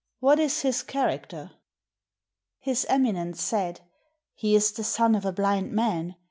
[0.19, 1.51] What is his character?"
[2.57, 3.81] His Eminence said,
[4.33, 6.15] "He is the son of a blind man.